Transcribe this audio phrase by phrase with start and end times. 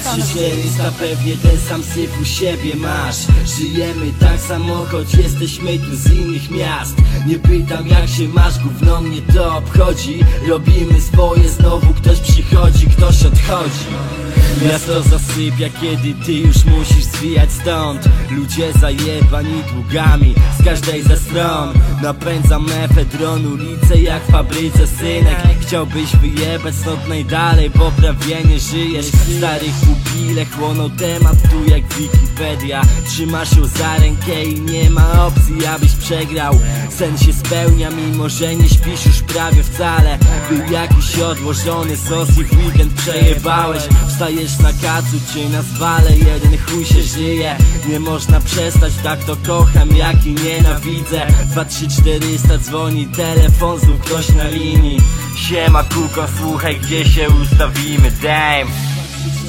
[0.00, 3.16] 400 pewnie ten sam syf u siebie masz.
[3.56, 6.94] Żyjemy tak samo, choć jesteśmy tu z innych miast.
[7.26, 10.20] Nie pytam jak się masz, gówno mnie to obchodzi.
[10.48, 13.86] Robimy swoje, znowu ktoś przychodzi, ktoś odchodzi
[14.60, 18.08] Miasto zasypia, kiedy ty już musisz zwijać stąd.
[18.30, 21.72] Ludzie zajebani długami z każdej ze stron.
[22.02, 25.36] Napędzam mefedron ulice jak w fabryce synek.
[25.60, 29.06] Chciałbyś wyjebać stąd najdalej, bo prawie nie żyjesz.
[29.38, 31.82] Starych pupile chłoną temat tu jak
[32.42, 32.82] Wikipedia.
[33.06, 36.58] Trzymasz ją za rękę i nie ma opcji abyś przegrał.
[36.90, 40.18] Sen się spełnia mimo, że nie śpisz już prawie wcale.
[40.50, 43.82] Był jakiś odłożony sos i w weekend przejebałeś.
[44.08, 47.56] Wstajesz na kacu czy na zwale, jeden chuj się żyje.
[47.88, 51.26] Nie można przestać, tak to kocham jak i nienawidzę.
[51.50, 55.00] 2, 3, 400 dzwoni telefon, znów ktoś na linii.
[55.36, 58.91] Siema kuko, słuchaj gdzie się ustawimy, damn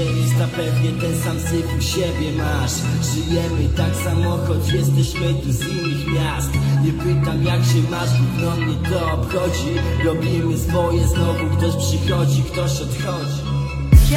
[0.00, 2.72] 400 pewnie ten sam syf u siebie masz.
[3.14, 6.50] Żyjemy tak samo, choć jesteśmy tu z innych miast.
[6.84, 9.74] Nie pytam jak się masz, gówno mnie to obchodzi.
[10.04, 13.40] Robimy swoje, znowu ktoś przychodzi, ktoś odchodzi.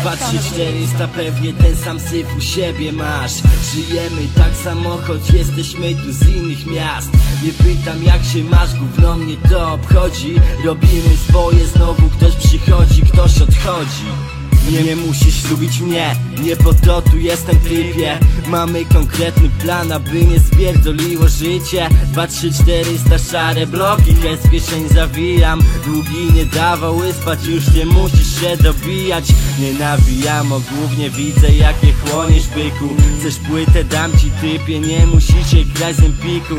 [0.01, 3.33] 2400 pewnie ten sam syf u siebie masz.
[3.73, 7.09] Żyjemy tak samo, choć jesteśmy tu z innych miast.
[7.43, 10.35] Nie pytam jak się masz, gówno mnie to obchodzi.
[10.65, 17.01] Robimy swoje, znowu ktoś przychodzi, ktoś odchodzi nie, nie musisz lubić mnie, nie po to
[17.01, 18.19] tu jestem typie.
[18.47, 21.89] Mamy konkretny plan, aby nie spierdoliło życie.
[22.11, 25.61] 2, 3, 400 szare bloki, z kieszeń zawijam.
[25.85, 29.25] Długi nie dawały spać, już nie musisz się dobijać.
[29.59, 32.89] Nie nawijam, o głównie widzę jakie chłoniesz byku.
[33.19, 36.55] Chcesz płytę, dam ci typie, nie musicie grać z empiku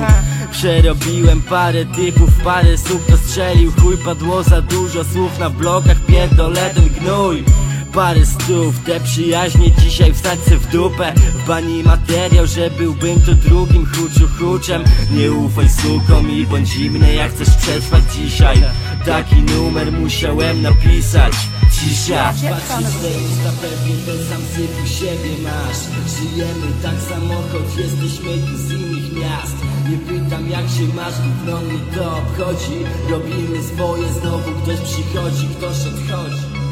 [0.52, 3.72] Przerobiłem parę typów, parę słów to strzelił.
[3.80, 7.44] Chuj padło za dużo słów na blokach, pierdolę ten gnój
[7.94, 8.78] parę stów.
[8.86, 11.12] Te przyjaźnie dzisiaj wsadźcie w dupę.
[11.14, 14.84] W bani materiał, że byłbym tu drugim chuczu chuczem.
[15.10, 18.62] Nie ufaj sukom i bądź zimny jak chcesz przetrwać dzisiaj.
[19.06, 21.32] Taki numer musiałem napisać.
[21.72, 22.32] Cisza.
[22.32, 25.80] 2400 pewnie ten sam syf u siebie masz.
[26.18, 29.56] Żyjemy tak samo, choć jesteśmy tu z innych miast.
[29.90, 32.78] Nie pytam jak się masz, gówno mnie to obchodzi.
[33.10, 36.63] Robimy swoje, znowu ktoś przychodzi, ktoś odchodzi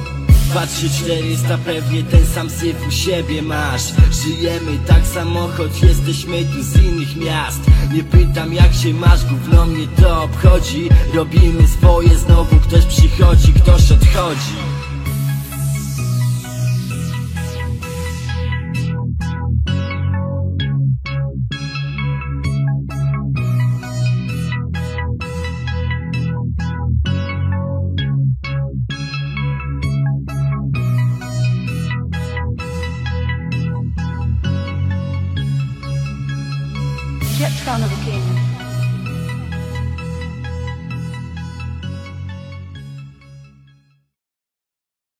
[0.52, 3.82] 2, 3, 400 pewnie ten sam syf u siebie masz.
[4.10, 7.60] Żyjemy tak samo, choć jesteśmy tu z innych miast.
[7.94, 10.88] Nie pytam jak się masz, gówno mnie to obchodzi.
[11.14, 14.52] Robimy swoje, znowu ktoś przychodzi, ktoś odchodzi